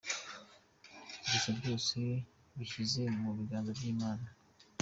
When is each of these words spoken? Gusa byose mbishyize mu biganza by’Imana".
Gusa 1.29 1.49
byose 1.59 1.97
mbishyize 2.55 3.03
mu 3.21 3.29
biganza 3.37 3.71
by’Imana". 3.77 4.27